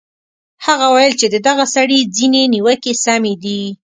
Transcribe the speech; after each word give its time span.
هغه 0.65 0.85
ویل 0.95 1.13
چې 1.19 1.27
د 1.33 1.35
دغه 1.47 1.65
سړي 1.75 1.99
ځینې 2.17 2.41
نیوکې 2.53 2.93
سمې 3.05 3.33
دي. 3.43 3.61